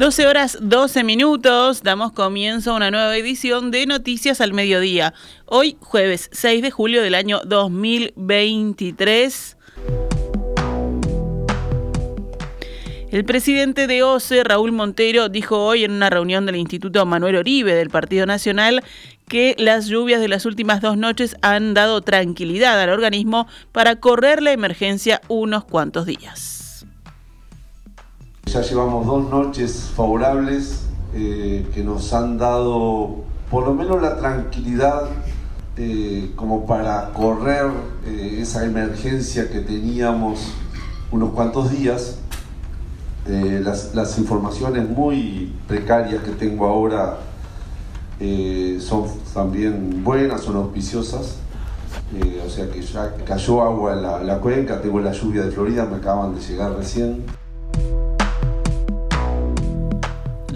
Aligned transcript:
12 0.00 0.26
horas 0.26 0.58
12 0.62 1.04
minutos, 1.04 1.82
damos 1.82 2.12
comienzo 2.12 2.72
a 2.72 2.76
una 2.76 2.90
nueva 2.90 3.14
edición 3.18 3.70
de 3.70 3.84
Noticias 3.84 4.40
al 4.40 4.54
Mediodía. 4.54 5.12
Hoy, 5.44 5.76
jueves 5.78 6.30
6 6.32 6.62
de 6.62 6.70
julio 6.70 7.02
del 7.02 7.14
año 7.14 7.42
2023. 7.44 9.58
El 13.10 13.26
presidente 13.26 13.86
de 13.86 14.02
OCE, 14.02 14.42
Raúl 14.42 14.72
Montero, 14.72 15.28
dijo 15.28 15.62
hoy 15.62 15.84
en 15.84 15.92
una 15.92 16.08
reunión 16.08 16.46
del 16.46 16.56
Instituto 16.56 17.04
Manuel 17.04 17.36
Oribe 17.36 17.74
del 17.74 17.90
Partido 17.90 18.24
Nacional 18.24 18.82
que 19.28 19.54
las 19.58 19.88
lluvias 19.88 20.22
de 20.22 20.28
las 20.28 20.46
últimas 20.46 20.80
dos 20.80 20.96
noches 20.96 21.36
han 21.42 21.74
dado 21.74 22.00
tranquilidad 22.00 22.80
al 22.80 22.88
organismo 22.88 23.46
para 23.70 23.96
correr 23.96 24.42
la 24.42 24.52
emergencia 24.52 25.20
unos 25.28 25.64
cuantos 25.64 26.06
días. 26.06 26.59
Ya 28.52 28.62
llevamos 28.62 29.06
dos 29.06 29.30
noches 29.30 29.92
favorables 29.94 30.80
eh, 31.14 31.64
que 31.72 31.84
nos 31.84 32.12
han 32.12 32.36
dado 32.36 33.18
por 33.48 33.64
lo 33.64 33.74
menos 33.74 34.02
la 34.02 34.16
tranquilidad 34.16 35.02
eh, 35.76 36.32
como 36.34 36.66
para 36.66 37.12
correr 37.12 37.70
eh, 38.04 38.38
esa 38.40 38.64
emergencia 38.64 39.48
que 39.48 39.60
teníamos 39.60 40.52
unos 41.12 41.30
cuantos 41.30 41.70
días. 41.70 42.16
Las, 43.24 43.94
las, 43.94 44.18
informaciones 44.18 44.88
muy 44.88 45.54
precarias 45.68 46.20
que 46.24 46.32
tengo 46.32 46.66
ahora 46.66 47.18
son 48.80 49.04
también 49.32 50.02
buenas, 50.02 50.40
son 50.40 50.56
auspiciosas. 50.56 51.36
o 52.44 52.50
sea 52.50 52.68
que 52.68 52.82
ya 52.82 53.14
cayó 53.24 53.62
agua 53.62 53.92
en 53.92 54.02
la, 54.02 54.24
la 54.24 54.38
cuenca, 54.38 54.80
tengo 54.80 54.98
la 54.98 55.12
lluvia 55.12 55.42
de 55.42 55.52
Florida, 55.52 55.84
me 55.84 55.98
acaban 55.98 56.34
de 56.34 56.40
llegar 56.40 56.72
recién. 56.72 57.39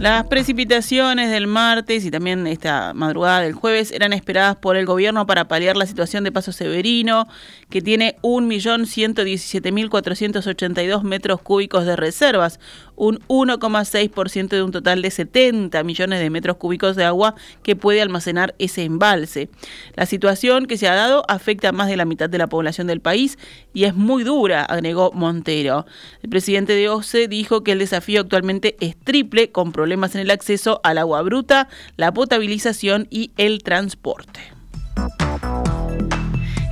Las 0.04 0.26
precipitaciones 0.26 1.30
del 1.30 1.46
martes 1.46 2.04
y 2.04 2.10
también 2.10 2.46
esta 2.46 2.92
madrugada 2.92 3.40
del 3.40 3.54
jueves 3.54 3.90
eran 3.90 4.12
esperadas 4.12 4.54
por 4.54 4.76
el 4.76 4.84
gobierno 4.84 5.26
para 5.26 5.48
paliar 5.48 5.78
la 5.78 5.86
situación 5.86 6.24
de 6.24 6.30
Paso 6.30 6.52
Severino, 6.52 7.26
que 7.70 7.80
tiene 7.80 8.16
1.117.482 8.20 11.02
metros 11.04 11.40
cúbicos 11.40 11.86
de 11.86 11.96
reservas, 11.96 12.60
un 12.96 13.18
1,6% 13.28 14.48
de 14.48 14.62
un 14.62 14.72
total 14.72 15.02
de 15.02 15.10
70 15.10 15.82
millones 15.84 16.20
de 16.20 16.30
metros 16.30 16.56
cúbicos 16.56 16.96
de 16.96 17.04
agua 17.04 17.34
que 17.62 17.76
puede 17.76 18.00
almacenar 18.00 18.54
ese 18.58 18.84
embalse. 18.84 19.48
La 19.94 20.06
situación 20.06 20.66
que 20.66 20.76
se 20.76 20.88
ha 20.88 20.94
dado 20.94 21.24
afecta 21.28 21.70
a 21.70 21.72
más 21.72 21.88
de 21.88 21.96
la 21.96 22.04
mitad 22.04 22.28
de 22.28 22.38
la 22.38 22.46
población 22.46 22.86
del 22.86 23.00
país 23.00 23.38
y 23.72 23.84
es 23.84 23.94
muy 23.94 24.24
dura, 24.24 24.64
agregó 24.64 25.12
Montero. 25.12 25.86
El 26.22 26.30
presidente 26.30 26.74
de 26.74 26.88
OCE 26.88 27.28
dijo 27.28 27.62
que 27.62 27.72
el 27.72 27.78
desafío 27.78 28.20
actualmente 28.20 28.76
es 28.80 28.96
triple, 28.96 29.50
con 29.50 29.72
problemas 29.72 30.14
en 30.14 30.22
el 30.22 30.30
acceso 30.30 30.80
al 30.84 30.98
agua 30.98 31.22
bruta, 31.22 31.68
la 31.96 32.12
potabilización 32.12 33.06
y 33.10 33.32
el 33.36 33.62
transporte. 33.62 34.40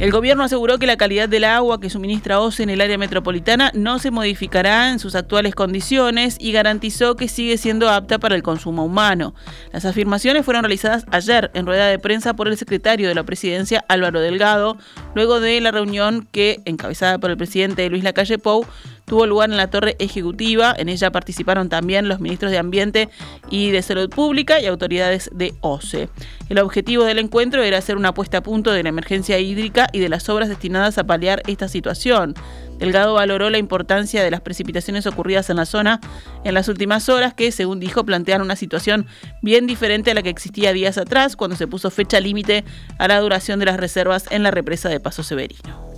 El 0.02 0.10
gobierno 0.10 0.42
aseguró 0.42 0.80
que 0.80 0.86
la 0.88 0.96
calidad 0.96 1.28
del 1.28 1.44
agua 1.44 1.78
que 1.78 1.88
suministra 1.88 2.40
OCE 2.40 2.64
en 2.64 2.70
el 2.70 2.80
área 2.80 2.98
metropolitana 2.98 3.70
no 3.72 4.00
se 4.00 4.10
modificará 4.10 4.90
en 4.90 4.98
sus 4.98 5.14
actuales 5.14 5.54
condiciones 5.54 6.34
y 6.40 6.50
garantizó 6.50 7.14
que 7.14 7.28
sigue 7.28 7.56
siendo 7.56 7.88
apta 7.88 8.18
para 8.18 8.34
el 8.34 8.42
consumo 8.42 8.84
humano. 8.84 9.32
Las 9.70 9.84
afirmaciones 9.84 10.44
fueron 10.44 10.64
realizadas 10.64 11.06
ayer 11.12 11.52
en 11.54 11.66
rueda 11.66 11.86
de 11.86 12.00
prensa 12.00 12.34
por 12.34 12.48
el 12.48 12.58
secretario 12.58 13.06
de 13.06 13.14
la 13.14 13.22
presidencia 13.22 13.84
Álvaro 13.86 14.18
Delgado, 14.18 14.76
luego 15.14 15.38
de 15.38 15.60
la 15.60 15.70
reunión 15.70 16.26
que, 16.32 16.62
encabezada 16.64 17.18
por 17.18 17.30
el 17.30 17.36
presidente 17.36 17.88
Luis 17.88 18.02
Lacalle 18.02 18.38
Pou, 18.38 18.66
tuvo 19.04 19.26
lugar 19.26 19.50
en 19.50 19.56
la 19.56 19.70
torre 19.70 19.96
ejecutiva. 19.98 20.74
En 20.76 20.88
ella 20.88 21.10
participaron 21.10 21.68
también 21.68 22.08
los 22.08 22.20
ministros 22.20 22.50
de 22.50 22.58
Ambiente 22.58 23.08
y 23.50 23.70
de 23.70 23.82
Salud 23.82 24.08
Pública 24.10 24.60
y 24.60 24.66
autoridades 24.66 25.30
de 25.32 25.54
OCE. 25.60 26.08
El 26.48 26.58
objetivo 26.58 27.04
del 27.04 27.18
encuentro 27.18 27.62
era 27.62 27.78
hacer 27.78 27.96
una 27.96 28.14
puesta 28.14 28.38
a 28.38 28.42
punto 28.42 28.72
de 28.72 28.82
la 28.82 28.88
emergencia 28.88 29.38
hídrica 29.38 29.88
y 29.92 30.00
de 30.00 30.08
las 30.08 30.28
obras 30.28 30.48
destinadas 30.48 30.98
a 30.98 31.04
paliar 31.04 31.42
esta 31.46 31.68
situación. 31.68 32.34
Delgado 32.78 33.14
valoró 33.14 33.48
la 33.48 33.58
importancia 33.58 34.24
de 34.24 34.30
las 34.30 34.40
precipitaciones 34.40 35.06
ocurridas 35.06 35.50
en 35.50 35.56
la 35.56 35.66
zona 35.66 36.00
en 36.42 36.54
las 36.54 36.68
últimas 36.68 37.08
horas, 37.08 37.32
que, 37.32 37.52
según 37.52 37.78
dijo, 37.78 38.04
plantean 38.04 38.42
una 38.42 38.56
situación 38.56 39.06
bien 39.40 39.66
diferente 39.66 40.10
a 40.10 40.14
la 40.14 40.22
que 40.22 40.30
existía 40.30 40.72
días 40.72 40.98
atrás, 40.98 41.36
cuando 41.36 41.56
se 41.56 41.68
puso 41.68 41.90
fecha 41.90 42.18
límite 42.18 42.64
a 42.98 43.06
la 43.06 43.20
duración 43.20 43.60
de 43.60 43.66
las 43.66 43.76
reservas 43.76 44.24
en 44.30 44.42
la 44.42 44.50
represa 44.50 44.88
de 44.88 44.98
Paso 44.98 45.22
Severino 45.22 45.91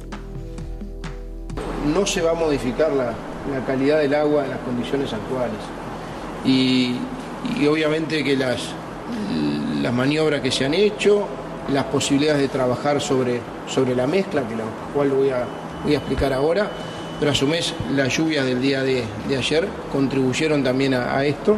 no 1.85 2.07
se 2.07 2.23
va 2.23 2.33
a 2.33 2.35
modificar 2.35 2.91
la, 2.93 3.15
calidad 3.67 3.99
del 3.99 4.15
agua 4.15 4.45
en 4.45 4.51
las 4.51 4.61
condiciones 4.61 5.13
actuales. 5.13 5.59
Y, 6.45 6.97
obviamente 7.69 8.25
que 8.25 8.37
las, 8.37 8.71
las 9.83 9.93
maniobras 9.93 10.41
que 10.41 10.51
se 10.51 10.65
han 10.65 10.75
hecho, 10.75 11.27
las 11.73 11.85
posibilidades 11.85 12.41
de 12.41 12.49
trabajar 12.49 13.01
sobre, 13.01 13.41
sobre 13.67 13.95
la 13.95 14.07
mezcla, 14.07 14.47
que 14.49 14.57
la 14.57 14.65
cual 14.95 15.11
voy 15.11 15.31
a, 15.31 15.45
voy 15.85 15.95
a 15.95 15.99
explicar 15.99 16.33
ahora, 16.33 16.69
pero 17.19 17.31
a 17.31 17.35
su 17.35 17.47
vez 17.47 17.75
las 17.95 18.17
lluvias 18.17 18.45
del 18.45 18.61
día 18.61 18.83
de, 18.83 19.05
ayer 19.37 19.69
contribuyeron 19.93 20.65
también 20.65 20.95
a, 20.95 21.25
esto. 21.25 21.57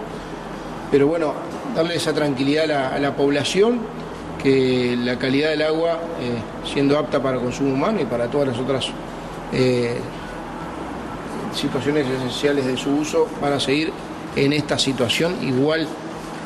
Pero 0.90 1.06
bueno, 1.06 1.34
darle 1.74 1.96
esa 1.96 2.12
tranquilidad 2.12 2.70
a 2.70 2.98
la, 2.98 3.16
población, 3.16 3.80
que 4.42 4.96
la 4.98 5.18
calidad 5.18 5.50
del 5.50 5.62
agua, 5.62 5.98
eh, 6.20 6.70
siendo 6.72 6.98
apta 6.98 7.22
para 7.22 7.38
consumo 7.38 7.72
humano 7.72 8.00
y 8.00 8.04
para 8.04 8.28
todas 8.28 8.48
las 8.48 8.58
otras 8.58 8.86
eh, 9.52 9.98
situaciones 11.54 12.06
esenciales 12.06 12.66
de 12.66 12.76
su 12.76 12.90
uso 12.90 13.28
van 13.40 13.54
a 13.54 13.60
seguir 13.60 13.92
en 14.34 14.52
esta 14.52 14.78
situación 14.78 15.36
igual 15.42 15.88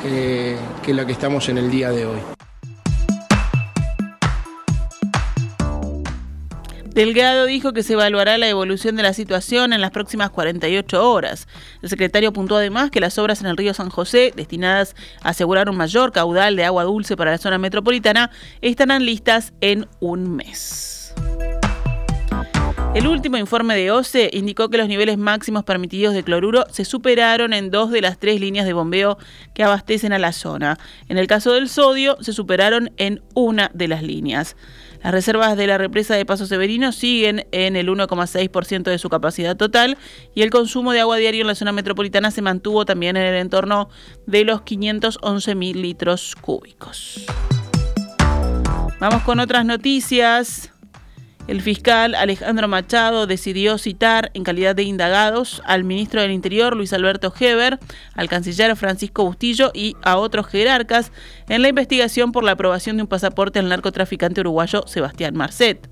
que 0.01 0.57
la 0.93 1.05
que 1.05 1.11
estamos 1.11 1.47
en 1.49 1.59
el 1.59 1.69
día 1.69 1.91
de 1.91 2.07
hoy. 2.07 2.19
Delgado 6.93 7.45
dijo 7.45 7.71
que 7.71 7.83
se 7.83 7.93
evaluará 7.93 8.37
la 8.37 8.49
evolución 8.49 8.97
de 8.97 9.03
la 9.03 9.13
situación 9.13 9.71
en 9.71 9.79
las 9.79 9.91
próximas 9.91 10.29
48 10.29 11.09
horas. 11.09 11.47
El 11.81 11.87
secretario 11.87 12.29
apuntó 12.29 12.57
además 12.57 12.91
que 12.91 12.99
las 12.99 13.17
obras 13.17 13.39
en 13.39 13.47
el 13.47 13.55
río 13.55 13.73
San 13.73 13.89
José, 13.89 14.33
destinadas 14.35 14.93
a 15.21 15.29
asegurar 15.29 15.69
un 15.69 15.77
mayor 15.77 16.11
caudal 16.11 16.57
de 16.57 16.65
agua 16.65 16.83
dulce 16.83 17.15
para 17.15 17.31
la 17.31 17.37
zona 17.37 17.57
metropolitana, 17.57 18.29
estarán 18.59 19.05
listas 19.05 19.53
en 19.61 19.87
un 20.01 20.35
mes. 20.35 21.00
El 22.93 23.07
último 23.07 23.37
informe 23.37 23.77
de 23.77 23.89
OCE 23.89 24.29
indicó 24.33 24.67
que 24.67 24.77
los 24.77 24.89
niveles 24.89 25.17
máximos 25.17 25.63
permitidos 25.63 26.13
de 26.13 26.23
cloruro 26.23 26.65
se 26.71 26.83
superaron 26.83 27.53
en 27.53 27.71
dos 27.71 27.89
de 27.89 28.01
las 28.01 28.19
tres 28.19 28.41
líneas 28.41 28.65
de 28.65 28.73
bombeo 28.73 29.17
que 29.53 29.63
abastecen 29.63 30.11
a 30.11 30.19
la 30.19 30.33
zona. 30.33 30.77
En 31.07 31.17
el 31.17 31.25
caso 31.25 31.53
del 31.53 31.69
sodio, 31.69 32.17
se 32.19 32.33
superaron 32.33 32.91
en 32.97 33.23
una 33.33 33.71
de 33.73 33.87
las 33.87 34.03
líneas. 34.03 34.57
Las 35.01 35.13
reservas 35.13 35.55
de 35.55 35.67
la 35.67 35.77
represa 35.77 36.15
de 36.15 36.25
Paso 36.25 36.45
Severino 36.45 36.91
siguen 36.91 37.47
en 37.53 37.77
el 37.77 37.87
1,6% 37.87 38.83
de 38.83 38.97
su 38.97 39.07
capacidad 39.07 39.55
total 39.55 39.97
y 40.35 40.41
el 40.41 40.49
consumo 40.49 40.91
de 40.91 40.99
agua 40.99 41.15
diario 41.15 41.41
en 41.41 41.47
la 41.47 41.55
zona 41.55 41.71
metropolitana 41.71 42.29
se 42.29 42.41
mantuvo 42.41 42.83
también 42.83 43.15
en 43.15 43.23
el 43.23 43.35
entorno 43.35 43.89
de 44.27 44.43
los 44.43 44.63
511 44.63 45.55
mil 45.55 45.81
litros 45.81 46.35
cúbicos. 46.35 47.25
Vamos 48.99 49.23
con 49.23 49.39
otras 49.39 49.65
noticias. 49.65 50.73
El 51.47 51.61
fiscal 51.61 52.15
Alejandro 52.15 52.67
Machado 52.67 53.27
decidió 53.27 53.77
citar 53.77 54.31
en 54.33 54.43
calidad 54.43 54.75
de 54.75 54.83
indagados 54.83 55.61
al 55.65 55.83
ministro 55.83 56.21
del 56.21 56.31
Interior 56.31 56.77
Luis 56.77 56.93
Alberto 56.93 57.33
Heber, 57.37 57.79
al 58.13 58.29
canciller 58.29 58.75
Francisco 58.75 59.25
Bustillo 59.25 59.71
y 59.73 59.95
a 60.03 60.17
otros 60.17 60.47
jerarcas 60.47 61.11
en 61.49 61.61
la 61.61 61.69
investigación 61.69 62.31
por 62.31 62.43
la 62.43 62.51
aprobación 62.51 62.97
de 62.97 63.03
un 63.03 63.09
pasaporte 63.09 63.59
al 63.59 63.69
narcotraficante 63.69 64.41
uruguayo 64.41 64.83
Sebastián 64.87 65.35
Marcet. 65.35 65.89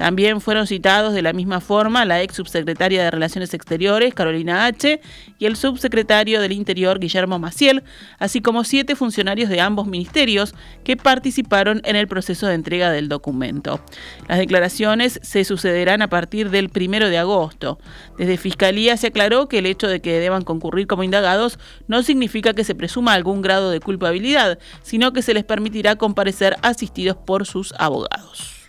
También 0.00 0.40
fueron 0.40 0.66
citados 0.66 1.12
de 1.12 1.20
la 1.20 1.34
misma 1.34 1.60
forma 1.60 2.06
la 2.06 2.22
ex 2.22 2.34
subsecretaria 2.34 3.04
de 3.04 3.10
Relaciones 3.10 3.52
Exteriores, 3.52 4.14
Carolina 4.14 4.64
H., 4.64 4.98
y 5.38 5.44
el 5.44 5.56
subsecretario 5.56 6.40
del 6.40 6.52
Interior, 6.52 6.98
Guillermo 6.98 7.38
Maciel, 7.38 7.82
así 8.18 8.40
como 8.40 8.64
siete 8.64 8.96
funcionarios 8.96 9.50
de 9.50 9.60
ambos 9.60 9.86
ministerios 9.86 10.54
que 10.84 10.96
participaron 10.96 11.82
en 11.84 11.96
el 11.96 12.08
proceso 12.08 12.46
de 12.46 12.54
entrega 12.54 12.90
del 12.90 13.10
documento. 13.10 13.84
Las 14.26 14.38
declaraciones 14.38 15.20
se 15.22 15.44
sucederán 15.44 16.00
a 16.00 16.08
partir 16.08 16.48
del 16.48 16.70
primero 16.70 17.10
de 17.10 17.18
agosto. 17.18 17.78
Desde 18.16 18.38
Fiscalía 18.38 18.96
se 18.96 19.08
aclaró 19.08 19.48
que 19.48 19.58
el 19.58 19.66
hecho 19.66 19.86
de 19.86 20.00
que 20.00 20.18
deban 20.18 20.44
concurrir 20.44 20.86
como 20.86 21.04
indagados 21.04 21.58
no 21.88 22.02
significa 22.02 22.54
que 22.54 22.64
se 22.64 22.74
presuma 22.74 23.12
algún 23.12 23.42
grado 23.42 23.70
de 23.70 23.80
culpabilidad, 23.80 24.58
sino 24.82 25.12
que 25.12 25.20
se 25.20 25.34
les 25.34 25.44
permitirá 25.44 25.96
comparecer 25.96 26.56
asistidos 26.62 27.18
por 27.18 27.44
sus 27.44 27.74
abogados. 27.78 28.59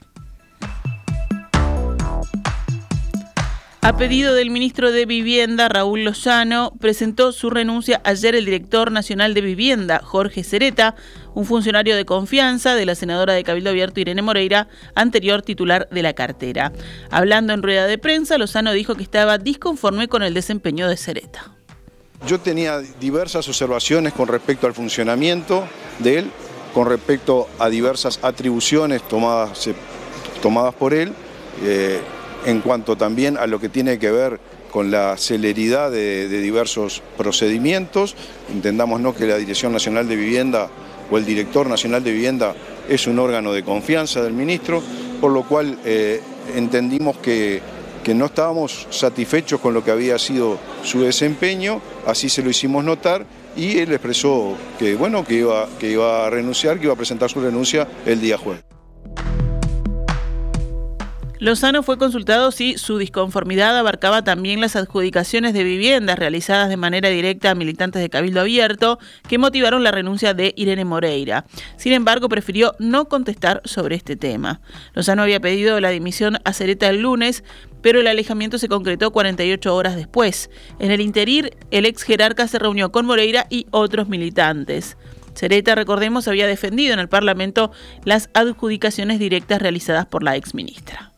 A 3.84 3.98
pedido 3.98 4.36
del 4.36 4.52
ministro 4.52 4.92
de 4.92 5.08
Vivienda, 5.08 5.68
Raúl 5.68 6.04
Lozano, 6.04 6.72
presentó 6.80 7.32
su 7.32 7.50
renuncia 7.50 8.00
ayer 8.04 8.36
el 8.36 8.46
director 8.46 8.92
nacional 8.92 9.34
de 9.34 9.42
Vivienda, 9.42 10.02
Jorge 10.04 10.44
Cereta, 10.44 10.94
un 11.34 11.46
funcionario 11.46 11.96
de 11.96 12.06
confianza 12.06 12.76
de 12.76 12.86
la 12.86 12.94
senadora 12.94 13.34
de 13.34 13.44
Cabildo 13.44 13.72
Abierto, 13.72 14.00
Irene 14.00 14.22
Moreira, 14.22 14.68
anterior 14.94 15.42
titular 15.42 15.90
de 15.90 16.04
la 16.04 16.14
cartera. 16.14 16.72
Hablando 17.10 17.54
en 17.54 17.64
rueda 17.64 17.88
de 17.88 17.98
prensa, 17.98 18.38
Lozano 18.38 18.72
dijo 18.72 18.94
que 18.94 19.02
estaba 19.02 19.40
disconforme 19.40 20.08
con 20.08 20.22
el 20.22 20.36
desempeño 20.36 20.88
de 20.88 20.96
Cereta. 20.96 21.52
Yo 22.28 22.40
tenía 22.40 22.78
diversas 23.00 23.48
observaciones 23.48 24.14
con 24.14 24.28
respecto 24.28 24.68
al 24.68 24.76
funcionamiento 24.76 25.68
de 25.98 26.20
él, 26.20 26.32
con 26.76 26.88
respecto 26.88 27.50
a 27.58 27.68
diversas 27.68 28.20
atribuciones 28.22 29.02
tomadas, 29.08 29.68
tomadas 30.40 30.76
por 30.76 30.94
él, 30.94 31.14
eh, 31.64 32.00
en 32.46 32.62
cuanto 32.62 32.96
también 32.96 33.38
a 33.38 33.48
lo 33.48 33.60
que 33.60 33.70
tiene 33.70 34.00
que 34.00 34.12
ver 34.12 34.40
con 34.72 34.90
la 34.90 35.18
celeridad 35.18 35.92
de, 35.92 36.28
diversos 36.28 37.02
procedimientos. 37.18 38.16
Entendamos 38.52 39.16
que 39.16 39.28
la 39.28 39.38
Dirección 39.38 39.74
Nacional 39.74 40.08
de 40.08 40.16
Vivienda 40.16 40.70
o 41.10 41.18
el 41.18 41.26
Director 41.26 41.68
Nacional 41.68 42.04
de 42.04 42.12
Vivienda 42.12 42.56
es 42.88 43.06
un 43.08 43.20
órgano 43.20 43.54
de 43.54 43.64
confianza 43.64 44.22
del 44.24 44.34
ministro, 44.34 44.82
por 45.20 45.32
lo 45.32 45.44
cual 45.44 45.78
eh, 45.84 46.22
entendimos 46.56 47.18
que, 47.18 47.62
que 48.04 48.16
no 48.16 48.26
estábamos 48.26 48.88
satisfechos 48.90 49.60
con 49.60 49.74
lo 49.74 49.84
que 49.84 49.92
había 49.92 50.18
sido 50.18 50.58
su 50.84 51.02
desempeño, 51.02 51.82
así 52.06 52.30
se 52.30 52.42
lo 52.42 52.50
hicimos 52.50 52.84
notar 52.84 53.26
y 53.56 53.78
él 53.80 53.92
expresó 53.92 54.56
que, 54.80 54.96
bueno, 54.96 55.26
que, 55.26 55.36
iba, 55.36 55.68
que 55.80 55.92
iba 55.92 56.26
a 56.26 56.30
renunciar, 56.30 56.78
que 56.78 56.86
iba 56.86 56.94
a 56.94 56.98
presentar 56.98 57.30
su 57.30 57.42
renuncia 57.42 57.88
el 58.06 58.22
día 58.22 58.38
jueves. 58.38 58.71
Lozano 61.42 61.82
fue 61.82 61.98
consultado 61.98 62.52
si 62.52 62.78
su 62.78 63.00
disconformidad 63.00 63.76
abarcaba 63.76 64.24
también 64.24 64.62
las 64.62 64.76
adjudicaciones 64.76 65.56
de 65.56 65.64
viviendas 65.64 66.20
realizadas 66.20 66.70
de 66.70 66.78
manera 66.78 67.10
directa 67.10 67.50
a 67.50 67.56
militantes 67.56 68.00
de 68.00 68.12
Cabildo 68.12 68.42
Abierto 68.42 69.00
que 69.28 69.40
motivaron 69.40 69.84
la 69.84 69.90
renuncia 69.90 70.36
de 70.36 70.54
Irene 70.56 70.86
Moreira. 70.86 71.46
Sin 71.78 71.94
embargo, 71.94 72.30
prefirió 72.30 72.76
no 72.78 73.06
contestar 73.06 73.64
sobre 73.66 73.96
este 73.96 74.16
tema. 74.16 74.62
Lozano 74.94 75.24
había 75.24 75.40
pedido 75.40 75.80
la 75.80 75.90
dimisión 75.90 76.38
a 76.44 76.54
Cereta 76.54 76.88
el 76.90 77.02
lunes, 77.02 77.44
pero 77.82 78.02
el 78.02 78.06
alejamiento 78.06 78.60
se 78.60 78.70
concretó 78.70 79.10
48 79.10 79.76
horas 79.76 79.96
después. 79.96 80.52
En 80.78 80.92
el 80.92 81.02
interir, 81.02 81.58
el 81.72 81.88
ex 81.88 82.04
jerarca 82.04 82.48
se 82.48 82.60
reunió 82.60 82.92
con 82.92 83.08
Moreira 83.08 83.48
y 83.50 83.66
otros 83.72 84.08
militantes. 84.10 84.96
Cereta, 85.34 85.74
recordemos, 85.74 86.28
había 86.28 86.46
defendido 86.46 86.94
en 86.94 87.00
el 87.00 87.10
Parlamento 87.10 87.72
las 88.04 88.30
adjudicaciones 88.36 89.18
directas 89.18 89.60
realizadas 89.60 90.06
por 90.06 90.22
la 90.22 90.36
ex 90.36 90.54
ministra. 90.54 91.11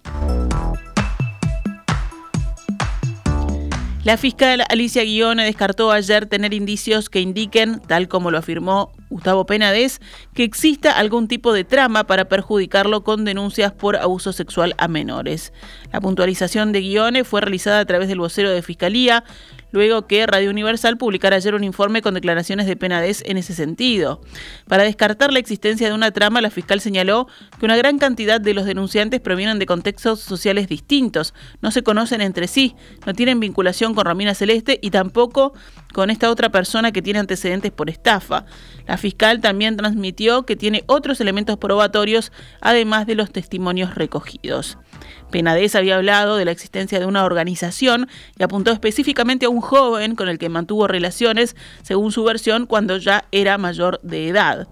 La 4.03 4.17
fiscal 4.17 4.61
Alicia 4.67 5.05
Guione 5.05 5.45
descartó 5.45 5.89
ayer 5.89 6.25
tener 6.25 6.53
indicios 6.53 7.09
que 7.09 7.21
indiquen, 7.21 7.79
tal 7.79 8.09
como 8.09 8.31
lo 8.31 8.37
afirmó 8.37 8.91
Gustavo 9.09 9.45
Penades, 9.45 10.01
que 10.33 10.43
exista 10.43 10.91
algún 10.91 11.29
tipo 11.29 11.53
de 11.53 11.63
trama 11.63 12.03
para 12.03 12.25
perjudicarlo 12.25 13.05
con 13.05 13.23
denuncias 13.23 13.71
por 13.71 13.95
abuso 13.95 14.33
sexual 14.33 14.75
a 14.77 14.89
menores. 14.89 15.53
La 15.93 16.01
puntualización 16.01 16.73
de 16.73 16.81
Guione 16.81 17.23
fue 17.23 17.39
realizada 17.39 17.79
a 17.79 17.85
través 17.85 18.09
del 18.09 18.19
vocero 18.19 18.49
de 18.49 18.61
Fiscalía, 18.61 19.23
luego 19.73 20.07
que 20.07 20.25
Radio 20.25 20.49
Universal 20.49 20.97
publicara 20.97 21.35
ayer 21.35 21.55
un 21.55 21.65
informe 21.65 22.01
con 22.01 22.13
declaraciones 22.13 22.67
de 22.67 22.77
Penades 22.77 23.23
en 23.25 23.37
ese 23.37 23.53
sentido. 23.53 24.21
Para 24.69 24.83
descartar 24.83 25.33
la 25.33 25.39
existencia 25.39 25.89
de 25.89 25.93
una 25.93 26.11
trama, 26.11 26.39
la 26.39 26.51
fiscal 26.51 26.79
señaló 26.79 27.27
que 27.59 27.65
una 27.65 27.75
gran 27.75 27.97
cantidad 27.97 28.39
de 28.39 28.53
los 28.53 28.65
denunciantes 28.65 29.19
provienen 29.19 29.59
de 29.59 29.65
contextos 29.65 30.21
sociales 30.21 30.69
distintos, 30.69 31.33
no 31.61 31.71
se 31.71 31.83
conocen 31.83 32.21
entre 32.21 32.47
sí, 32.47 32.75
no 33.05 33.13
tienen 33.13 33.39
vinculación 33.39 33.95
con 33.95 34.05
Romina 34.05 34.35
Celeste 34.35 34.79
y 34.81 34.91
tampoco 34.91 35.53
con 35.93 36.09
esta 36.09 36.29
otra 36.29 36.49
persona 36.49 36.91
que 36.91 37.01
tiene 37.01 37.19
antecedentes 37.19 37.71
por 37.71 37.89
estafa. 37.89 38.45
La 38.85 38.97
fiscal 38.97 39.39
también 39.39 39.77
transmitió 39.77 40.45
que 40.45 40.57
tiene 40.57 40.83
otros 40.87 41.21
elementos 41.21 41.57
probatorios, 41.57 42.33
además 42.59 43.07
de 43.07 43.15
los 43.15 43.31
testimonios 43.31 43.95
recogidos. 43.95 44.77
Penades 45.31 45.75
había 45.75 45.95
hablado 45.95 46.35
de 46.35 46.45
la 46.45 46.51
existencia 46.51 46.99
de 46.99 47.05
una 47.05 47.25
organización 47.25 48.07
y 48.37 48.43
apuntó 48.43 48.71
específicamente 48.71 49.45
a 49.45 49.49
un 49.49 49.61
joven 49.61 50.15
con 50.15 50.29
el 50.29 50.37
que 50.37 50.49
mantuvo 50.49 50.87
relaciones, 50.87 51.55
según 51.81 52.11
su 52.11 52.23
versión, 52.23 52.65
cuando 52.65 52.97
ya 52.97 53.25
era 53.31 53.57
mayor 53.57 53.99
de 54.03 54.27
edad. 54.27 54.67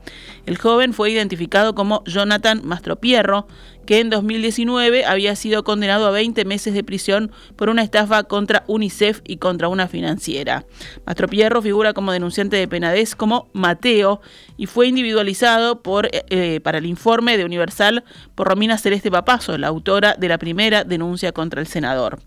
El 0.46 0.58
joven 0.58 0.94
fue 0.94 1.12
identificado 1.12 1.74
como 1.74 2.04
Jonathan 2.06 2.62
Mastropierro, 2.64 3.48
que 3.86 4.00
en 4.00 4.10
2019 4.10 5.06
había 5.06 5.36
sido 5.36 5.64
condenado 5.64 6.08
a 6.08 6.12
20 6.12 6.46
meses 6.46 6.74
de 6.74 6.84
prisión 6.84 7.32
por 7.56 7.70
una 7.70 7.84
estafa 7.84 8.24
contra 8.24 8.64
UNICEF 8.68 9.22
y 9.26 9.38
contra 9.38 9.68
una 9.68 9.88
financiera. 9.88 10.66
Mastropierro 11.06 11.62
figura 11.62 11.94
como 11.94 12.12
denunciante 12.12 12.58
de 12.58 12.68
Penades 12.68 13.16
como 13.16 13.50
Mateo 13.54 14.22
y 14.58 14.66
fue 14.66 14.88
individualizado 14.88 15.82
eh, 16.12 16.24
eh, 16.30 16.60
para 16.62 16.78
el 16.78 16.86
informe 16.86 17.38
de 17.38 17.46
Universal 17.46 18.04
por 18.36 18.48
Romina 18.48 18.78
Celeste 18.78 19.12
Papazo, 19.12 19.58
la 19.58 19.68
autora 19.68 20.16
de 20.18 20.30
la 20.30 20.38
primera 20.38 20.84
denuncia 20.84 21.32
contra 21.32 21.62
el 21.62 21.68
senador. 21.68 22.20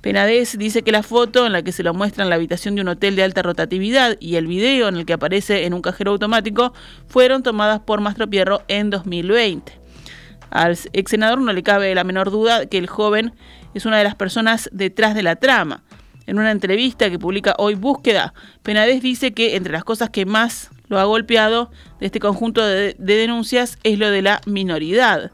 Penades 0.00 0.56
dice 0.56 0.82
que 0.82 0.92
la 0.92 1.02
foto 1.02 1.46
en 1.46 1.52
la 1.52 1.62
que 1.62 1.72
se 1.72 1.82
lo 1.82 1.92
muestra 1.92 2.22
en 2.22 2.30
la 2.30 2.36
habitación 2.36 2.76
de 2.76 2.82
un 2.82 2.88
hotel 2.88 3.16
de 3.16 3.24
alta 3.24 3.42
rotatividad 3.42 4.16
y 4.20 4.36
el 4.36 4.46
video 4.46 4.86
en 4.86 4.96
el 4.96 5.04
que 5.04 5.14
aparece 5.14 5.64
en 5.64 5.74
un 5.74 5.82
cajero 5.82 6.12
automático 6.12 6.72
fueron 7.08 7.42
tomadas 7.42 7.80
por 7.80 8.00
Mastro 8.00 8.28
Pierro 8.28 8.62
en 8.68 8.90
2020. 8.90 9.85
Al 10.50 10.78
ex 10.92 11.10
senador 11.10 11.40
no 11.40 11.52
le 11.52 11.62
cabe 11.62 11.94
la 11.94 12.04
menor 12.04 12.30
duda 12.30 12.66
que 12.66 12.78
el 12.78 12.86
joven 12.86 13.34
es 13.74 13.86
una 13.86 13.98
de 13.98 14.04
las 14.04 14.14
personas 14.14 14.68
detrás 14.72 15.14
de 15.14 15.22
la 15.22 15.36
trama. 15.36 15.82
En 16.26 16.38
una 16.38 16.50
entrevista 16.50 17.08
que 17.10 17.18
publica 17.18 17.54
hoy 17.58 17.74
Búsqueda, 17.74 18.34
Penades 18.62 19.02
dice 19.02 19.32
que 19.32 19.54
entre 19.56 19.72
las 19.72 19.84
cosas 19.84 20.10
que 20.10 20.26
más 20.26 20.70
lo 20.88 20.98
ha 20.98 21.04
golpeado 21.04 21.70
de 22.00 22.06
este 22.06 22.20
conjunto 22.20 22.64
de, 22.64 22.96
de 22.98 23.16
denuncias 23.16 23.78
es 23.84 23.98
lo 23.98 24.10
de 24.10 24.22
la 24.22 24.40
minoridad. 24.46 25.30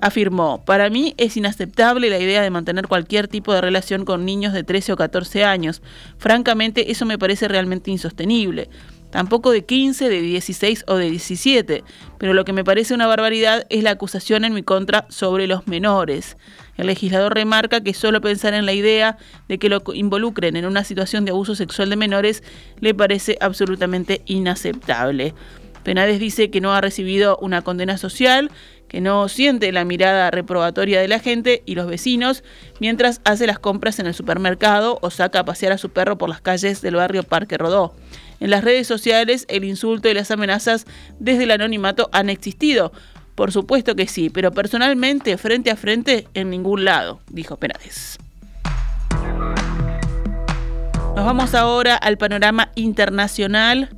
Afirmó, 0.00 0.64
para 0.64 0.90
mí 0.90 1.14
es 1.16 1.36
inaceptable 1.36 2.08
la 2.08 2.20
idea 2.20 2.40
de 2.40 2.50
mantener 2.50 2.86
cualquier 2.86 3.26
tipo 3.26 3.52
de 3.52 3.60
relación 3.60 4.04
con 4.04 4.24
niños 4.24 4.52
de 4.52 4.62
13 4.62 4.92
o 4.92 4.96
14 4.96 5.44
años. 5.44 5.82
Francamente, 6.18 6.92
eso 6.92 7.04
me 7.04 7.18
parece 7.18 7.48
realmente 7.48 7.90
insostenible 7.90 8.68
tampoco 9.10 9.50
de 9.50 9.64
15, 9.64 10.08
de 10.08 10.20
16 10.20 10.84
o 10.86 10.96
de 10.96 11.10
17, 11.10 11.84
pero 12.18 12.34
lo 12.34 12.44
que 12.44 12.52
me 12.52 12.64
parece 12.64 12.94
una 12.94 13.06
barbaridad 13.06 13.66
es 13.70 13.82
la 13.82 13.90
acusación 13.90 14.44
en 14.44 14.54
mi 14.54 14.62
contra 14.62 15.06
sobre 15.08 15.46
los 15.46 15.66
menores. 15.66 16.36
El 16.76 16.86
legislador 16.86 17.34
remarca 17.34 17.80
que 17.80 17.94
solo 17.94 18.20
pensar 18.20 18.54
en 18.54 18.66
la 18.66 18.72
idea 18.72 19.18
de 19.48 19.58
que 19.58 19.68
lo 19.68 19.82
involucren 19.94 20.56
en 20.56 20.66
una 20.66 20.84
situación 20.84 21.24
de 21.24 21.32
abuso 21.32 21.54
sexual 21.54 21.90
de 21.90 21.96
menores 21.96 22.42
le 22.80 22.94
parece 22.94 23.36
absolutamente 23.40 24.22
inaceptable. 24.26 25.34
Penades 25.82 26.20
dice 26.20 26.50
que 26.50 26.60
no 26.60 26.72
ha 26.74 26.80
recibido 26.80 27.38
una 27.40 27.62
condena 27.62 27.96
social, 27.96 28.50
que 28.88 29.00
no 29.00 29.28
siente 29.28 29.72
la 29.72 29.84
mirada 29.84 30.30
reprobatoria 30.30 31.00
de 31.00 31.08
la 31.08 31.18
gente 31.18 31.62
y 31.66 31.74
los 31.74 31.86
vecinos 31.86 32.42
mientras 32.80 33.20
hace 33.24 33.46
las 33.46 33.58
compras 33.58 33.98
en 33.98 34.06
el 34.06 34.14
supermercado 34.14 34.98
o 35.02 35.10
saca 35.10 35.40
a 35.40 35.44
pasear 35.44 35.72
a 35.72 35.78
su 35.78 35.90
perro 35.90 36.18
por 36.18 36.28
las 36.28 36.40
calles 36.40 36.80
del 36.80 36.96
barrio 36.96 37.22
Parque 37.22 37.58
Rodó. 37.58 37.94
En 38.40 38.50
las 38.50 38.62
redes 38.62 38.86
sociales 38.86 39.46
el 39.48 39.64
insulto 39.64 40.08
y 40.08 40.14
las 40.14 40.30
amenazas 40.30 40.86
desde 41.18 41.44
el 41.44 41.50
anonimato 41.50 42.08
han 42.12 42.30
existido. 42.30 42.92
Por 43.34 43.52
supuesto 43.52 43.94
que 43.94 44.08
sí, 44.08 44.30
pero 44.30 44.52
personalmente, 44.52 45.36
frente 45.38 45.70
a 45.70 45.76
frente, 45.76 46.26
en 46.34 46.50
ningún 46.50 46.84
lado, 46.84 47.20
dijo 47.30 47.56
Penades. 47.56 48.18
Nos 51.14 51.24
vamos 51.24 51.54
ahora 51.54 51.96
al 51.96 52.16
panorama 52.16 52.70
internacional. 52.74 53.90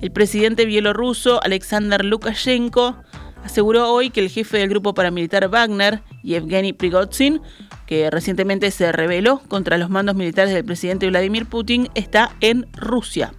El 0.00 0.10
presidente 0.10 0.64
bielorruso 0.64 1.42
Alexander 1.42 2.04
Lukashenko 2.04 2.96
aseguró 3.44 3.92
hoy 3.92 4.10
que 4.10 4.20
el 4.20 4.30
jefe 4.30 4.58
del 4.58 4.68
grupo 4.68 4.94
paramilitar 4.94 5.48
Wagner, 5.48 6.02
Yevgeny 6.22 6.72
Prigozhin, 6.72 7.40
que 7.86 8.10
recientemente 8.10 8.70
se 8.70 8.92
rebeló 8.92 9.40
contra 9.48 9.78
los 9.78 9.90
mandos 9.90 10.14
militares 10.14 10.54
del 10.54 10.64
presidente 10.64 11.08
Vladimir 11.08 11.46
Putin, 11.46 11.88
está 11.94 12.36
en 12.40 12.66
Rusia. 12.72 13.32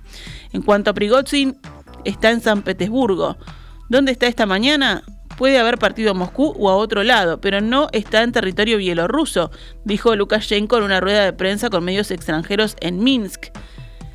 En 0.51 0.62
cuanto 0.62 0.91
a 0.91 0.93
Prigozhin, 0.93 1.58
está 2.05 2.31
en 2.31 2.41
San 2.41 2.62
Petersburgo. 2.62 3.38
¿Dónde 3.89 4.12
está 4.12 4.27
esta 4.27 4.46
mañana? 4.46 5.03
Puede 5.38 5.58
haber 5.58 5.77
partido 5.77 6.12
a 6.12 6.13
Moscú 6.13 6.53
o 6.58 6.70
a 6.70 6.75
otro 6.75 7.03
lado, 7.03 7.41
pero 7.41 7.62
no 7.62 7.88
está 7.93 8.22
en 8.22 8.31
territorio 8.31 8.77
bielorruso, 8.77 9.51
dijo 9.86 10.15
Lukashenko 10.15 10.77
en 10.77 10.84
una 10.84 11.00
rueda 11.00 11.24
de 11.24 11.34
prensa 11.34 11.70
con 11.70 11.84
medios 11.84 12.12
extranjeros 12.12 12.75
en 12.79 13.03
Minsk. 13.03 13.48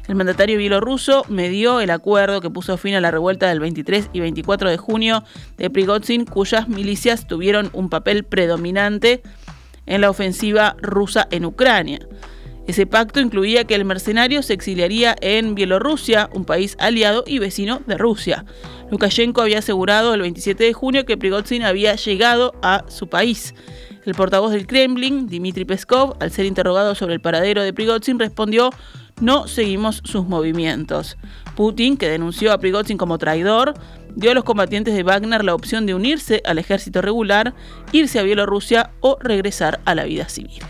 El 0.09 0.15
mandatario 0.15 0.59
bielorruso 0.59 1.25
medió 1.29 1.81
el 1.81 1.91
acuerdo 1.91 2.41
que 2.41 2.51
puso 2.51 2.77
fin 2.77 2.95
a 2.95 3.01
la 3.01 3.11
revuelta 3.11 3.49
del 3.49 3.61
23 3.61 4.11
y 4.13 4.21
24 4.21 4.71
de 4.71 4.77
junio 4.77 5.25
de 5.57 5.69
Prigozhin, 5.69 6.25
cuyas 6.25 6.69
milicias 6.69 7.27
tuvieron 7.27 7.71
un 7.73 7.91
papel 7.91 8.25
predominante 8.25 9.23
en 9.87 10.01
la 10.01 10.11
ofensiva 10.11 10.77
rusa 10.81 11.27
en 11.31 11.45
Ucrania. 11.45 12.01
Ese 12.67 12.85
pacto 12.85 13.21
incluía 13.21 13.65
que 13.65 13.77
el 13.77 13.85
mercenario 13.85 14.43
se 14.43 14.53
exiliaría 14.53 15.15
en 15.21 15.55
Bielorrusia, 15.55 16.29
un 16.33 16.45
país 16.45 16.77
aliado 16.81 17.23
y 17.25 17.39
vecino 17.39 17.81
de 17.87 17.97
Rusia. 17.97 18.45
Lukashenko 18.91 19.41
había 19.41 19.61
asegurado 19.61 20.15
el 20.15 20.21
27 20.21 20.65
de 20.65 20.73
junio 20.73 21.07
que 21.07 21.17
Prigozhin 21.17 21.63
había 21.63 21.95
llegado 21.95 22.55
a 22.63 22.85
su 22.89 23.09
país. 23.09 23.55
El 24.05 24.15
portavoz 24.15 24.53
del 24.53 24.67
Kremlin, 24.67 25.29
Dmitry 25.29 25.65
Peskov, 25.65 26.17
al 26.21 26.33
ser 26.33 26.47
interrogado 26.47 26.97
sobre 26.97 27.15
el 27.15 27.21
paradero 27.21 27.63
de 27.63 27.73
Prigozhin, 27.73 28.19
respondió 28.19 28.71
no 29.21 29.49
seguimos 29.49 30.03
sus 30.05 30.27
movimientos. 30.27 31.17
Putin, 31.55 31.97
que 31.97 32.09
denunció 32.09 32.53
a 32.53 32.59
Prigozhin 32.59 32.99
como 32.99 33.19
traidor, 33.19 33.75
dio 34.15 34.31
a 34.31 34.35
los 34.35 34.45
combatientes 34.45 34.95
de 34.95 35.03
Wagner 35.03 35.45
la 35.45 35.55
opción 35.55 35.87
de 35.87 35.95
unirse 35.95 36.43
al 36.45 36.59
ejército 36.59 37.03
regular, 37.03 37.55
irse 37.93 38.19
a 38.19 38.23
Bielorrusia 38.23 38.91
o 39.01 39.19
regresar 39.21 39.81
a 39.85 39.95
la 39.95 40.05
vida 40.05 40.29
civil. 40.29 40.63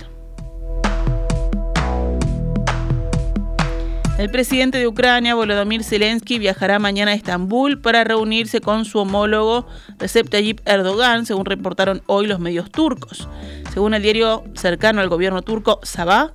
El 4.19 4.31
presidente 4.31 4.79
de 4.79 4.87
Ucrania, 4.87 5.35
Volodymyr 5.35 5.85
Zelensky, 5.85 6.39
viajará 6.39 6.79
mañana 6.79 7.11
a 7.11 7.15
Estambul 7.15 7.83
para 7.83 8.03
reunirse 8.03 8.63
con 8.63 8.87
su 8.87 8.99
homólogo 8.99 9.67
Recep 9.99 10.31
Tayyip 10.31 10.61
Erdogan, 10.65 11.27
según 11.27 11.45
reportaron 11.45 12.01
hoy 12.07 12.27
los 12.27 12.41
medios 12.41 12.71
turcos. 12.71 13.29
Según 13.75 13.93
el 13.93 14.03
diario 14.03 14.43
cercano 14.55 15.03
al 15.03 15.11
gobierno 15.11 15.43
turco, 15.43 15.81
Sabah, 15.83 16.33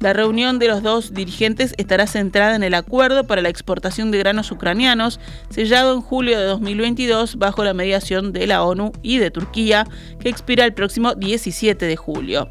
la 0.00 0.12
reunión 0.12 0.58
de 0.58 0.68
los 0.68 0.82
dos 0.82 1.12
dirigentes 1.12 1.74
estará 1.76 2.06
centrada 2.06 2.54
en 2.54 2.62
el 2.62 2.74
acuerdo 2.74 3.24
para 3.24 3.42
la 3.42 3.48
exportación 3.48 4.10
de 4.10 4.18
granos 4.18 4.52
ucranianos, 4.52 5.18
sellado 5.50 5.92
en 5.94 6.00
julio 6.02 6.38
de 6.38 6.44
2022 6.44 7.36
bajo 7.36 7.64
la 7.64 7.74
mediación 7.74 8.32
de 8.32 8.46
la 8.46 8.62
ONU 8.62 8.92
y 9.02 9.18
de 9.18 9.30
Turquía, 9.30 9.86
que 10.20 10.28
expira 10.28 10.64
el 10.64 10.72
próximo 10.74 11.14
17 11.14 11.86
de 11.86 11.96
julio. 11.96 12.50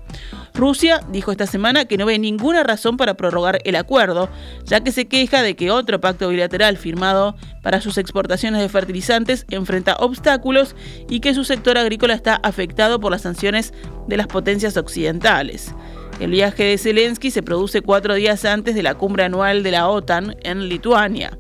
Rusia 0.54 1.02
dijo 1.10 1.32
esta 1.32 1.46
semana 1.46 1.86
que 1.86 1.98
no 1.98 2.06
ve 2.06 2.20
ninguna 2.20 2.64
razón 2.64 2.98
para 2.98 3.14
prorrogar 3.14 3.60
el 3.64 3.76
acuerdo, 3.76 4.28
ya 4.66 4.82
que 4.82 4.92
se 4.92 5.08
queja 5.08 5.42
de 5.42 5.56
que 5.56 5.72
otro 5.72 6.02
pacto 6.02 6.28
bilateral 6.30 6.78
firmado 6.78 7.36
para 7.62 7.80
sus 7.80 7.98
exportaciones 7.98 8.62
de 8.62 8.70
fertilizantes 8.70 9.46
enfrenta 9.52 9.96
obstáculos 10.00 10.76
y 11.10 11.20
que 11.20 11.34
su 11.34 11.44
sector 11.44 11.78
agrícola 11.78 12.14
está 12.14 12.36
afectado 12.36 13.00
por 13.00 13.12
las 13.12 13.22
sanciones 13.22 13.74
de 14.08 14.18
las 14.18 14.28
potencias 14.28 14.76
occidentales. 14.78 15.74
El 16.20 16.32
viaje 16.32 16.64
de 16.64 16.78
Zelensky 16.80 17.30
se 17.30 17.44
produce 17.44 17.82
cuatro 17.82 18.16
días 18.16 18.44
antes 18.44 18.74
de 18.74 18.82
la 18.82 18.96
cumbre 18.96 19.24
anual 19.24 19.62
de 19.62 19.72
la 19.72 19.88
OTAN 19.88 20.36
en 20.42 20.68
Lituania. 20.68 21.38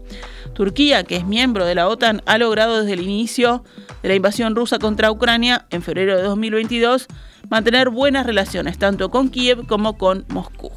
Turquía, 0.54 1.04
que 1.04 1.16
es 1.16 1.26
miembro 1.26 1.66
de 1.66 1.74
la 1.74 1.88
OTAN, 1.88 2.22
ha 2.28 2.38
logrado 2.38 2.82
desde 2.82 2.94
el 2.94 3.02
inicio 3.02 3.64
de 4.04 4.10
la 4.10 4.16
invasión 4.16 4.56
rusa 4.56 4.78
contra 4.78 5.12
Ucrania 5.12 5.66
en 5.72 5.82
febrero 5.82 6.16
de 6.16 6.24
2022 6.24 7.08
mantener 7.50 7.90
buenas 7.90 8.26
relaciones 8.26 8.78
tanto 8.78 9.10
con 9.10 9.30
Kiev 9.30 9.66
como 9.66 9.98
con 9.98 10.26
Moscú. 10.30 10.72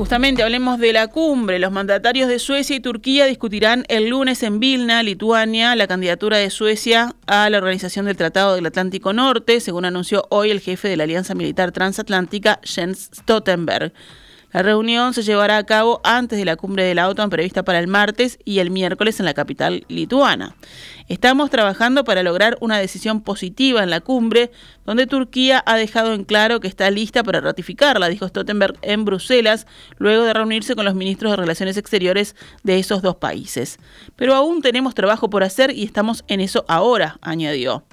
Justamente 0.00 0.42
hablemos 0.42 0.78
de 0.78 0.94
la 0.94 1.08
cumbre. 1.08 1.58
Los 1.58 1.72
mandatarios 1.72 2.26
de 2.26 2.38
Suecia 2.38 2.74
y 2.74 2.80
Turquía 2.80 3.26
discutirán 3.26 3.84
el 3.88 4.08
lunes 4.08 4.42
en 4.42 4.58
Vilna, 4.58 5.02
Lituania, 5.02 5.76
la 5.76 5.86
candidatura 5.86 6.38
de 6.38 6.48
Suecia 6.48 7.14
a 7.26 7.50
la 7.50 7.58
Organización 7.58 8.06
del 8.06 8.16
Tratado 8.16 8.54
del 8.54 8.64
Atlántico 8.64 9.12
Norte, 9.12 9.60
según 9.60 9.84
anunció 9.84 10.26
hoy 10.30 10.50
el 10.50 10.60
jefe 10.60 10.88
de 10.88 10.96
la 10.96 11.04
Alianza 11.04 11.34
Militar 11.34 11.70
Transatlántica, 11.72 12.60
Jens 12.62 13.10
Stoltenberg. 13.14 13.92
La 14.52 14.62
reunión 14.62 15.14
se 15.14 15.22
llevará 15.22 15.58
a 15.58 15.64
cabo 15.64 16.00
antes 16.02 16.36
de 16.36 16.44
la 16.44 16.56
cumbre 16.56 16.82
de 16.82 16.96
la 16.96 17.08
OTAN 17.08 17.30
prevista 17.30 17.62
para 17.62 17.78
el 17.78 17.86
martes 17.86 18.38
y 18.44 18.58
el 18.58 18.70
miércoles 18.70 19.20
en 19.20 19.26
la 19.26 19.34
capital 19.34 19.84
lituana. 19.86 20.56
Estamos 21.06 21.50
trabajando 21.50 22.02
para 22.02 22.24
lograr 22.24 22.58
una 22.60 22.78
decisión 22.78 23.20
positiva 23.20 23.84
en 23.84 23.90
la 23.90 24.00
cumbre, 24.00 24.50
donde 24.84 25.06
Turquía 25.06 25.62
ha 25.66 25.76
dejado 25.76 26.14
en 26.14 26.24
claro 26.24 26.58
que 26.58 26.66
está 26.66 26.90
lista 26.90 27.22
para 27.22 27.40
ratificarla, 27.40 28.08
dijo 28.08 28.26
Stoltenberg 28.26 28.76
en 28.82 29.04
Bruselas, 29.04 29.68
luego 29.98 30.24
de 30.24 30.32
reunirse 30.32 30.74
con 30.74 30.84
los 30.84 30.96
ministros 30.96 31.30
de 31.30 31.36
Relaciones 31.36 31.76
Exteriores 31.76 32.34
de 32.64 32.80
esos 32.80 33.02
dos 33.02 33.16
países. 33.16 33.78
Pero 34.16 34.34
aún 34.34 34.62
tenemos 34.62 34.96
trabajo 34.96 35.30
por 35.30 35.44
hacer 35.44 35.70
y 35.70 35.84
estamos 35.84 36.24
en 36.26 36.40
eso 36.40 36.64
ahora, 36.66 37.18
añadió. 37.22 37.84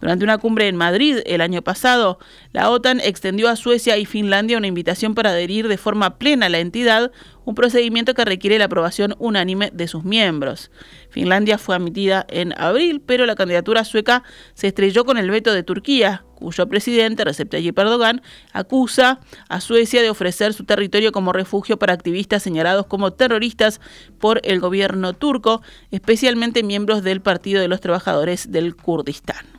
Durante 0.00 0.24
una 0.24 0.38
cumbre 0.38 0.68
en 0.68 0.76
Madrid 0.76 1.18
el 1.24 1.40
año 1.40 1.62
pasado, 1.62 2.18
la 2.52 2.70
OTAN 2.70 3.00
extendió 3.00 3.48
a 3.48 3.56
Suecia 3.56 3.96
y 3.96 4.04
Finlandia 4.04 4.58
una 4.58 4.66
invitación 4.66 5.14
para 5.14 5.30
adherir 5.30 5.68
de 5.68 5.78
forma 5.78 6.18
plena 6.18 6.46
a 6.46 6.48
la 6.50 6.58
entidad, 6.58 7.12
un 7.44 7.54
procedimiento 7.54 8.12
que 8.12 8.24
requiere 8.24 8.58
la 8.58 8.66
aprobación 8.66 9.14
unánime 9.18 9.70
de 9.72 9.88
sus 9.88 10.04
miembros. 10.04 10.70
Finlandia 11.08 11.56
fue 11.56 11.76
admitida 11.76 12.26
en 12.28 12.52
abril, 12.60 13.00
pero 13.00 13.24
la 13.24 13.36
candidatura 13.36 13.84
sueca 13.84 14.22
se 14.54 14.66
estrelló 14.66 15.04
con 15.04 15.16
el 15.16 15.30
veto 15.30 15.54
de 15.54 15.62
Turquía, 15.62 16.24
cuyo 16.34 16.68
presidente, 16.68 17.24
Recep 17.24 17.48
Tayyip 17.48 17.78
Erdogan, 17.78 18.20
acusa 18.52 19.20
a 19.48 19.60
Suecia 19.60 20.02
de 20.02 20.10
ofrecer 20.10 20.52
su 20.52 20.64
territorio 20.64 21.10
como 21.10 21.32
refugio 21.32 21.78
para 21.78 21.94
activistas 21.94 22.42
señalados 22.42 22.86
como 22.86 23.12
terroristas 23.12 23.80
por 24.18 24.40
el 24.44 24.60
gobierno 24.60 25.14
turco, 25.14 25.62
especialmente 25.90 26.62
miembros 26.62 27.02
del 27.02 27.22
Partido 27.22 27.62
de 27.62 27.68
los 27.68 27.80
Trabajadores 27.80 28.52
del 28.52 28.76
Kurdistán. 28.76 29.55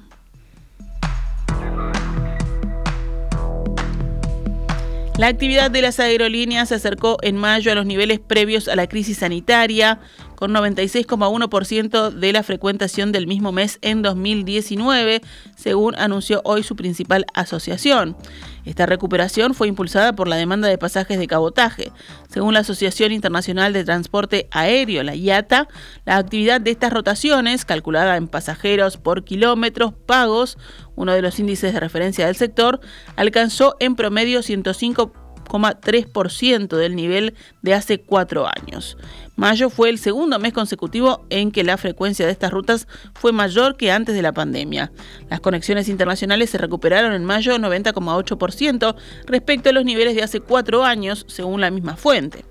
La 5.17 5.27
actividad 5.27 5.71
de 5.71 5.81
las 5.81 5.99
aerolíneas 5.99 6.69
se 6.69 6.75
acercó 6.75 7.17
en 7.23 7.37
mayo 7.37 7.71
a 7.71 7.75
los 7.75 7.87
niveles 7.87 8.19
previos 8.19 8.67
a 8.67 8.75
la 8.75 8.87
crisis 8.87 9.17
sanitaria, 9.17 9.99
con 10.37 10.53
96,1% 10.53 12.11
de 12.11 12.31
la 12.31 12.43
frecuentación 12.43 13.11
del 13.11 13.25
mismo 13.25 13.51
mes 13.51 13.79
en 13.81 14.03
2019, 14.03 15.21
según 15.55 15.95
anunció 15.97 16.41
hoy 16.45 16.61
su 16.61 16.75
principal 16.75 17.25
asociación. 17.33 18.15
Esta 18.63 18.85
recuperación 18.85 19.55
fue 19.55 19.67
impulsada 19.67 20.13
por 20.13 20.27
la 20.27 20.35
demanda 20.35 20.67
de 20.67 20.77
pasajes 20.77 21.17
de 21.17 21.25
cabotaje. 21.25 21.91
Según 22.29 22.53
la 22.53 22.59
Asociación 22.59 23.11
Internacional 23.13 23.73
de 23.73 23.83
Transporte 23.83 24.47
Aéreo, 24.51 25.01
la 25.01 25.15
IATA, 25.15 25.67
la 26.05 26.17
actividad 26.17 26.61
de 26.61 26.69
estas 26.69 26.93
rotaciones, 26.93 27.65
calculada 27.65 28.15
en 28.15 28.27
pasajeros 28.27 28.97
por 28.97 29.23
kilómetros 29.23 29.93
pagos, 30.05 30.59
uno 30.95 31.13
de 31.13 31.23
los 31.23 31.39
índices 31.39 31.73
de 31.73 31.79
referencia 31.79 32.27
del 32.27 32.35
sector, 32.35 32.79
alcanzó 33.15 33.75
en 33.79 33.95
promedio 33.95 34.43
105,3% 35.47 36.75
del 36.75 36.95
nivel 36.95 37.35
de 37.61 37.73
hace 37.73 37.99
cuatro 37.99 38.47
años. 38.47 38.97
Mayo 39.35 39.69
fue 39.69 39.89
el 39.89 39.99
segundo 39.99 40.39
mes 40.39 40.51
consecutivo 40.51 41.25
en 41.29 41.51
que 41.51 41.63
la 41.63 41.77
frecuencia 41.77 42.25
de 42.25 42.31
estas 42.31 42.51
rutas 42.51 42.87
fue 43.13 43.31
mayor 43.31 43.77
que 43.77 43.91
antes 43.91 44.15
de 44.15 44.23
la 44.23 44.31
pandemia. 44.31 44.91
Las 45.29 45.41
conexiones 45.41 45.89
internacionales 45.89 46.49
se 46.49 46.57
recuperaron 46.57 47.13
en 47.13 47.23
mayo 47.23 47.55
90,8% 47.57 48.95
respecto 49.25 49.69
a 49.69 49.73
los 49.73 49.85
niveles 49.85 50.15
de 50.15 50.23
hace 50.23 50.39
cuatro 50.39 50.83
años, 50.83 51.25
según 51.27 51.61
la 51.61 51.69
misma 51.69 51.95
fuente. 51.95 52.45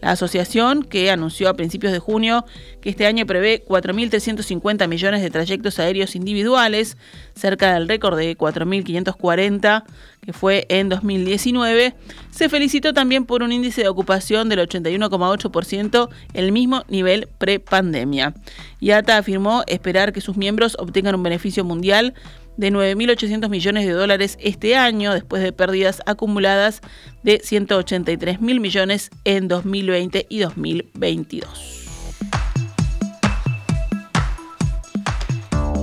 La 0.00 0.12
asociación, 0.12 0.82
que 0.82 1.10
anunció 1.10 1.48
a 1.48 1.54
principios 1.54 1.92
de 1.92 1.98
junio 1.98 2.44
que 2.80 2.90
este 2.90 3.06
año 3.06 3.26
prevé 3.26 3.64
4.350 3.64 4.88
millones 4.88 5.22
de 5.22 5.30
trayectos 5.30 5.78
aéreos 5.78 6.16
individuales, 6.16 6.96
cerca 7.34 7.74
del 7.74 7.88
récord 7.88 8.16
de 8.16 8.36
4.540 8.36 9.84
que 10.20 10.32
fue 10.32 10.66
en 10.68 10.88
2019, 10.88 11.94
se 12.30 12.48
felicitó 12.48 12.92
también 12.92 13.24
por 13.24 13.42
un 13.42 13.52
índice 13.52 13.82
de 13.82 13.88
ocupación 13.88 14.48
del 14.48 14.60
81,8%, 14.60 16.08
el 16.34 16.52
mismo 16.52 16.84
nivel 16.88 17.28
pre-pandemia. 17.38 18.34
IATA 18.80 19.16
afirmó 19.16 19.62
esperar 19.66 20.12
que 20.12 20.20
sus 20.20 20.36
miembros 20.36 20.76
obtengan 20.78 21.14
un 21.14 21.22
beneficio 21.22 21.64
mundial 21.64 22.14
de 22.60 22.70
9.800 22.70 23.48
millones 23.48 23.86
de 23.86 23.92
dólares 23.92 24.36
este 24.38 24.76
año, 24.76 25.14
después 25.14 25.42
de 25.42 25.50
pérdidas 25.50 26.02
acumuladas 26.04 26.82
de 27.22 27.40
183 27.42 28.42
mil 28.42 28.60
millones 28.60 29.10
en 29.24 29.48
2020 29.48 30.26
y 30.28 30.40
2022. 30.40 31.88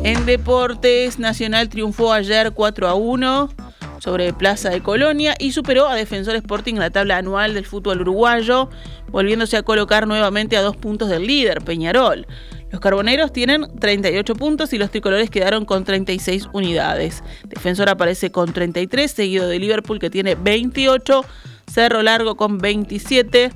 En 0.04 0.26
deportes, 0.28 1.18
Nacional 1.18 1.68
triunfó 1.68 2.14
ayer 2.14 2.52
4 2.52 2.88
a 2.88 2.94
1 2.94 3.50
sobre 3.98 4.32
Plaza 4.34 4.70
de 4.70 4.84
Colonia 4.84 5.34
y 5.40 5.54
superó 5.54 5.88
a 5.88 5.96
Defensor 5.96 6.36
Sporting 6.36 6.76
en 6.76 6.80
la 6.82 6.92
tabla 6.92 7.18
anual 7.18 7.56
del 7.56 7.66
fútbol 7.66 8.02
uruguayo, 8.02 8.70
volviéndose 9.08 9.58
a 9.58 9.64
colocar 9.64 10.08
nuevamente 10.08 10.58
a 10.58 10.62
dos 10.62 10.78
puntos 10.78 11.10
del 11.10 11.26
líder, 11.26 11.64
Peñarol. 11.64 12.28
Los 12.72 12.82
carboneros 12.82 13.32
tienen 13.32 13.68
38 13.80 14.36
puntos 14.36 14.74
y 14.74 14.78
los 14.78 14.92
tricolores 14.92 15.30
quedaron 15.30 15.66
con 15.66 15.86
36 15.86 16.50
unidades. 16.52 17.24
Defensor 17.48 17.90
aparece 17.90 18.32
con 18.32 18.52
33, 18.52 19.10
seguido 19.10 19.48
de 19.48 19.60
Liverpool 19.60 20.00
que 20.00 20.10
tiene 20.10 20.36
28, 20.36 21.24
Cerro 21.72 22.04
Largo 22.04 22.36
con 22.36 22.58
27 22.58 23.52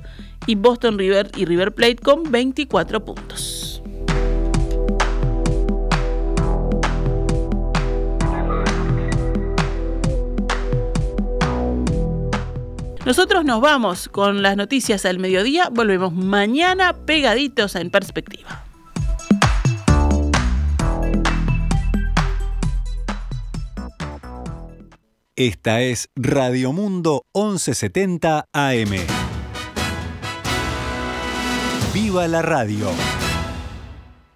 y 0.46 0.54
Boston 0.54 0.98
River 0.98 1.30
y 1.36 1.44
River 1.44 1.72
Plate 1.72 1.96
con 1.96 2.30
24 2.30 3.04
puntos. 3.04 3.82
Nosotros 13.04 13.44
nos 13.44 13.60
vamos 13.60 14.08
con 14.08 14.42
las 14.42 14.56
noticias 14.56 15.04
al 15.04 15.18
mediodía. 15.18 15.68
Volvemos 15.70 16.12
mañana 16.14 16.94
pegaditos 17.04 17.74
en 17.74 17.90
perspectiva. 17.90 18.71
Esta 25.36 25.80
es 25.80 26.10
Radio 26.14 26.74
Mundo 26.74 27.24
1170 27.34 28.48
AM. 28.52 28.90
¡Viva 31.94 32.28
la 32.28 32.42
radio! 32.42 32.90